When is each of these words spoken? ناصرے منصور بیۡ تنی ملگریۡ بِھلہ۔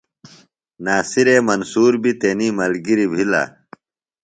ناصرے 0.83 1.35
منصور 1.47 1.93
بیۡ 2.01 2.15
تنی 2.21 2.47
ملگریۡ 2.57 3.09
بِھلہ۔ 3.11 3.43